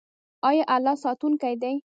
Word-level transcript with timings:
آیا 0.49 0.63
الله 0.75 0.95
ساتونکی 1.03 1.55
دی؟ 1.61 1.73